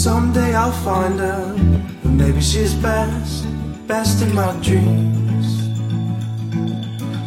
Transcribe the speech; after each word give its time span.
Someday 0.00 0.54
I'll 0.54 0.72
find 0.72 1.20
her, 1.20 1.54
and 2.04 2.16
maybe 2.16 2.40
she's 2.40 2.72
best, 2.72 3.44
best 3.86 4.22
in 4.22 4.34
my 4.34 4.50
dreams. 4.62 5.46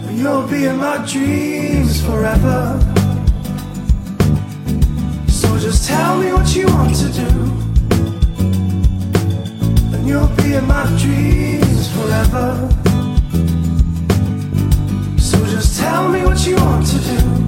And 0.07 0.17
you'll 0.17 0.47
be 0.47 0.65
in 0.65 0.77
my 0.77 0.97
dreams 1.05 2.01
forever. 2.03 2.79
So 5.27 5.55
just 5.59 5.87
tell 5.87 6.17
me 6.17 6.33
what 6.33 6.55
you 6.55 6.65
want 6.65 6.95
to 6.95 7.09
do, 7.11 7.29
and 9.93 10.07
you'll 10.07 10.35
be 10.37 10.55
in 10.55 10.65
my 10.65 10.85
dreams 10.97 11.87
forever. 11.93 12.69
So 15.19 15.37
just 15.45 15.79
tell 15.79 16.09
me 16.09 16.25
what 16.25 16.43
you 16.47 16.55
want 16.55 16.87
to 16.87 16.97
do. 16.97 17.42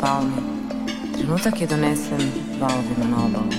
Palmi, 0.00 0.42
trenutak 1.14 1.60
je 1.60 1.66
donesen 1.66 2.20
valovima 2.60 3.06
na 3.10 3.24
obalu. 3.24 3.52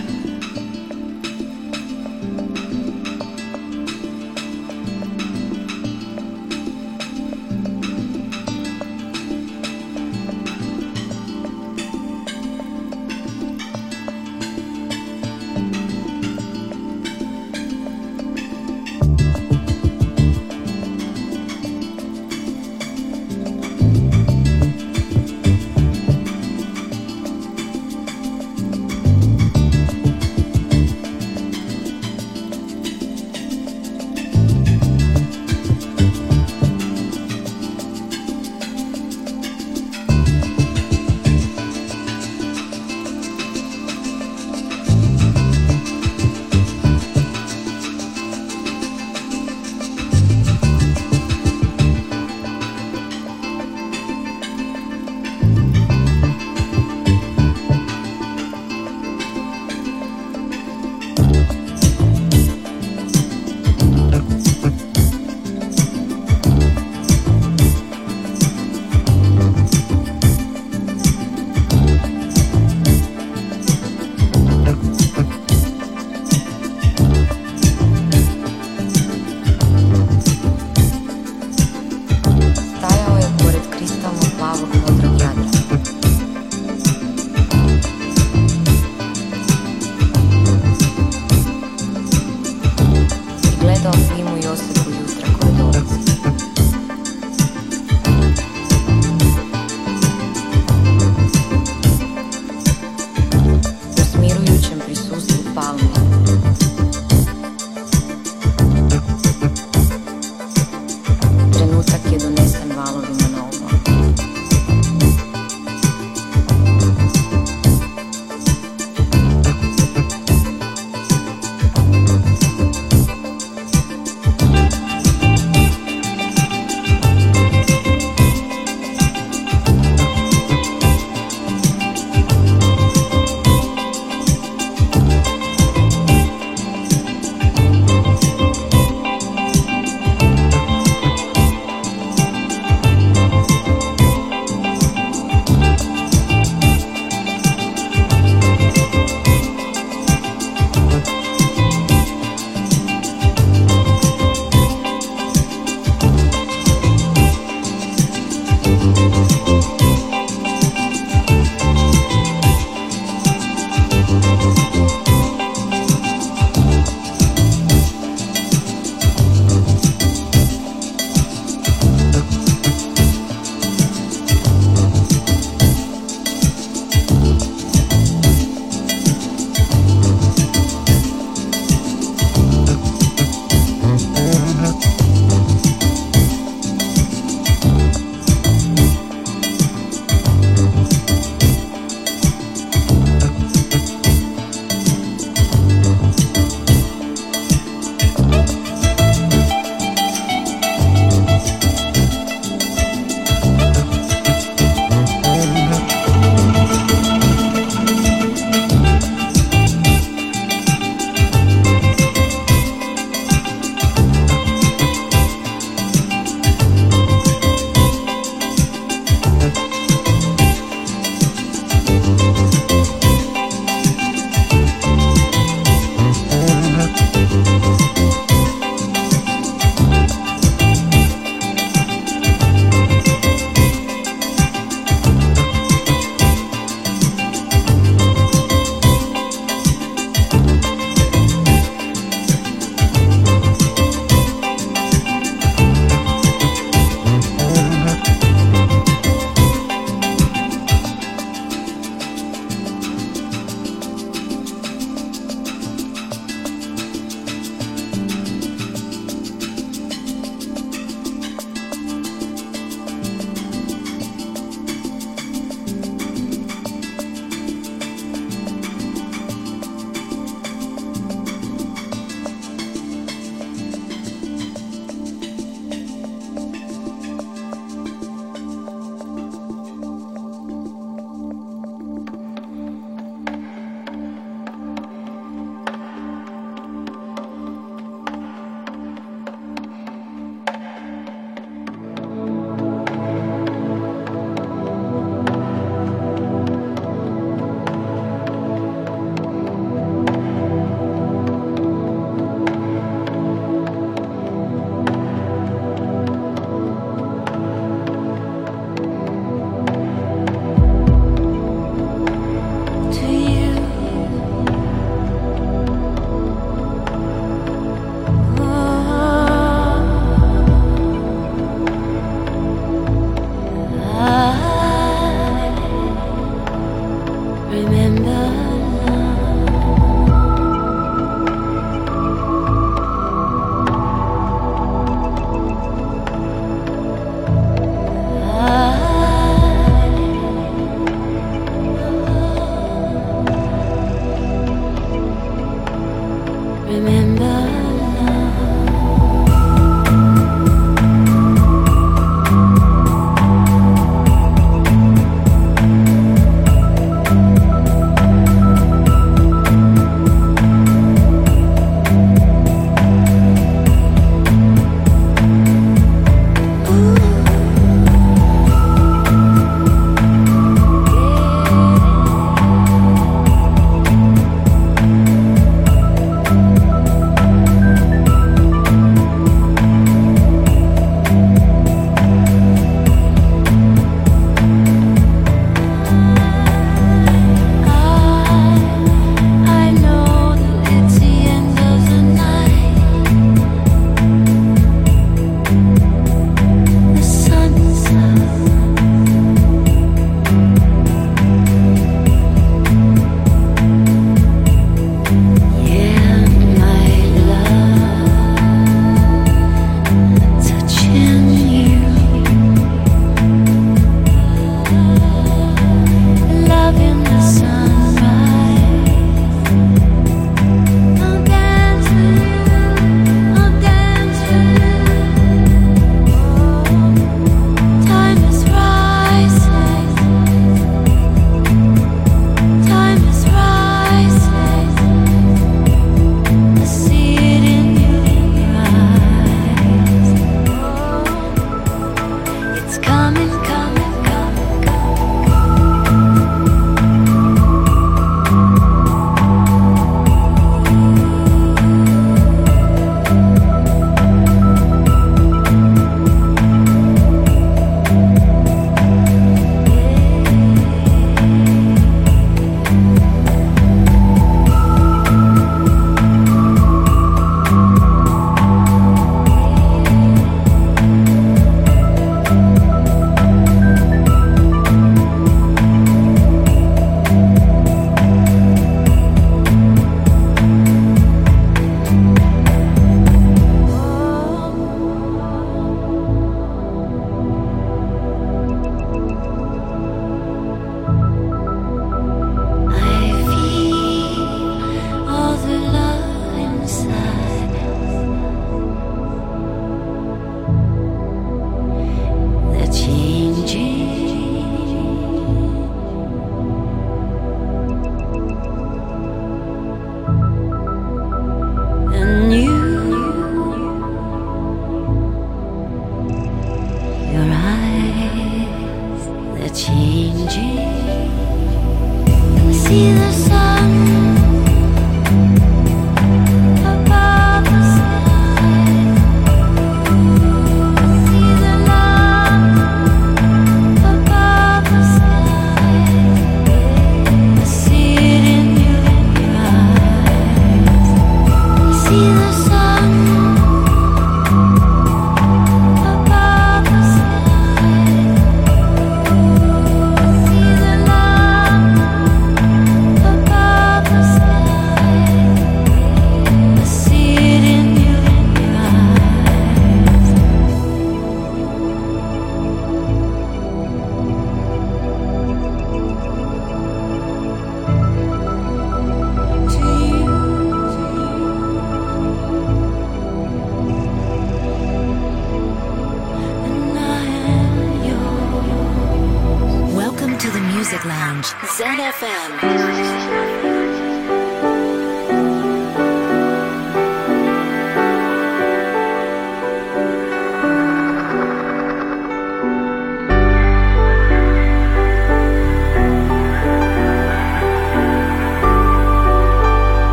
ZFM. 581.24 583.21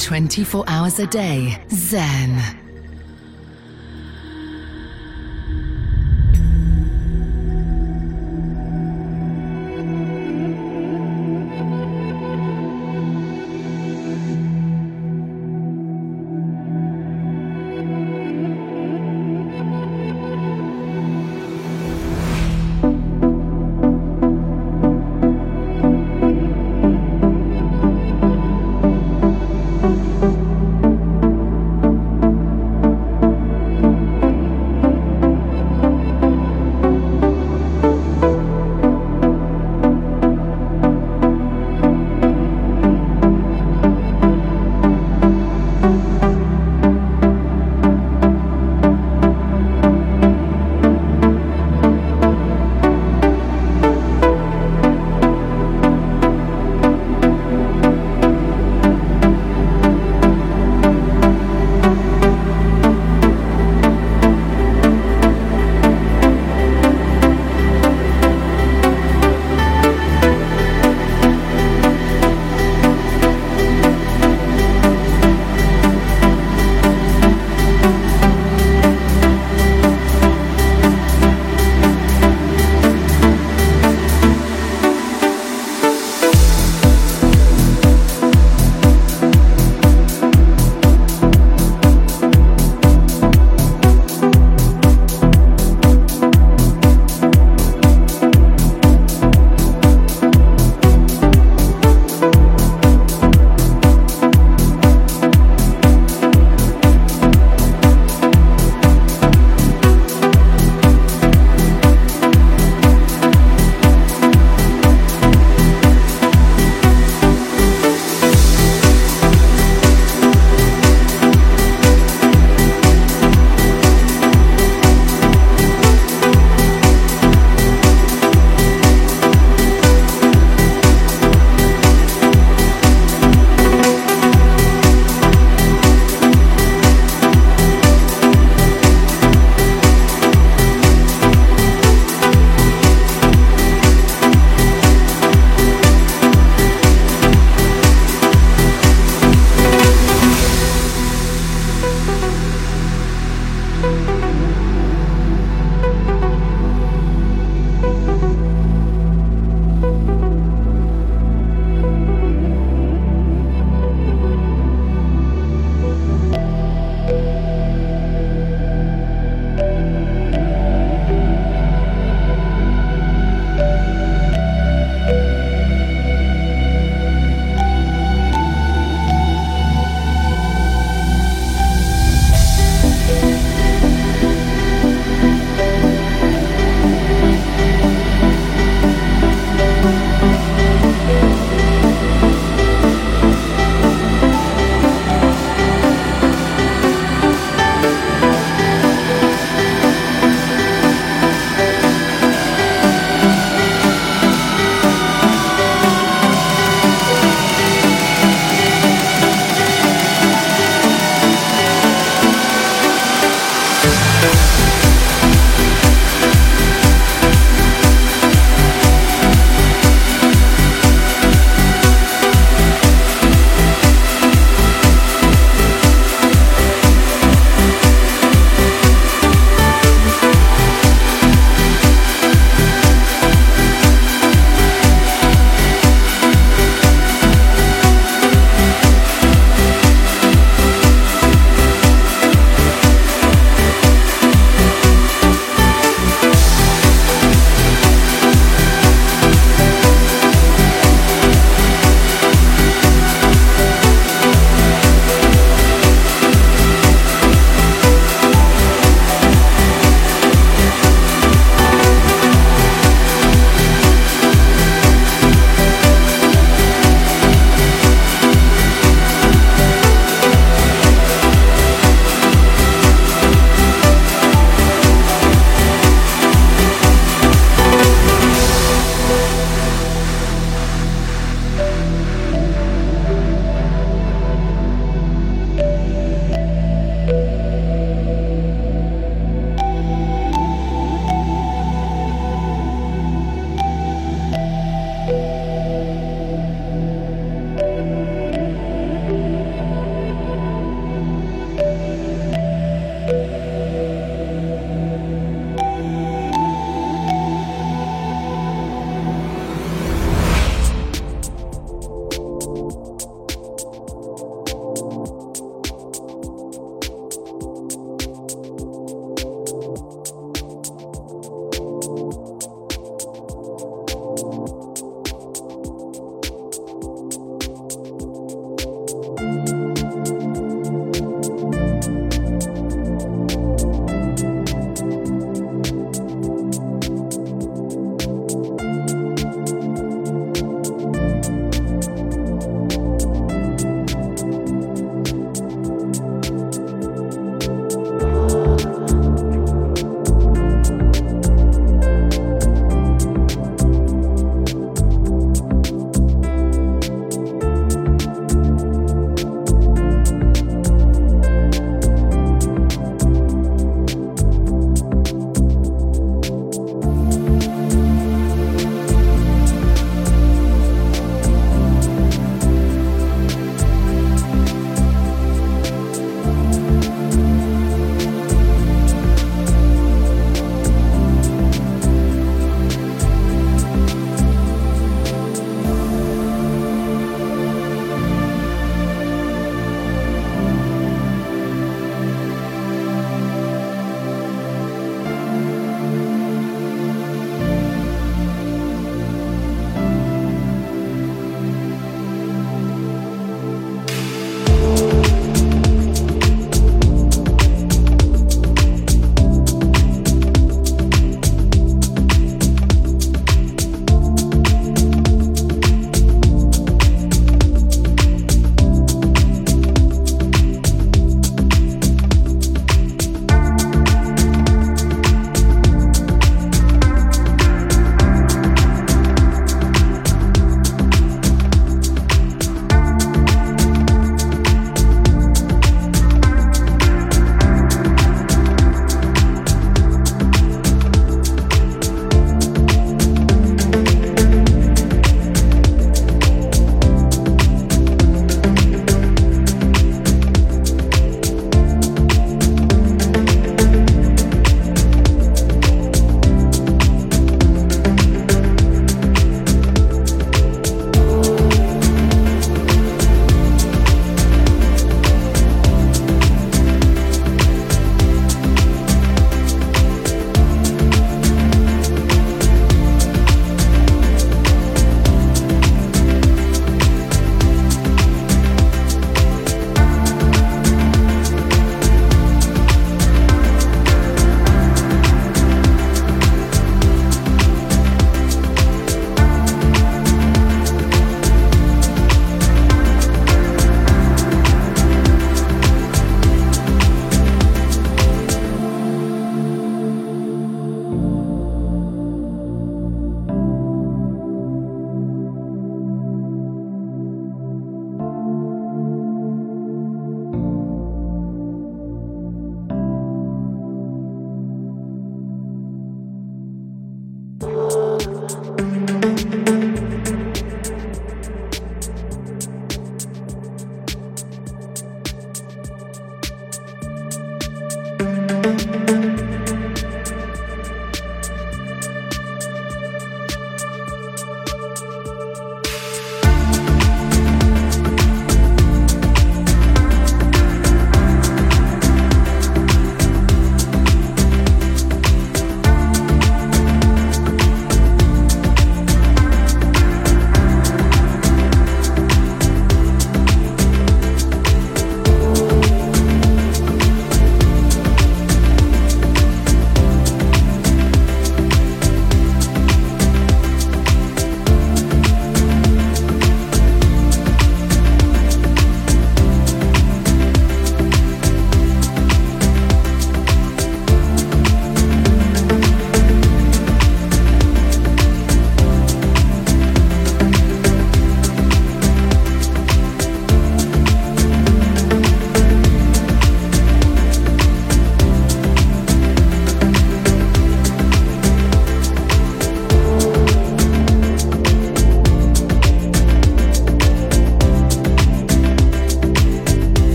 24 0.00 0.64
hours 0.66 0.98
a 0.98 1.06
day. 1.06 1.62
Zen. 1.70 2.59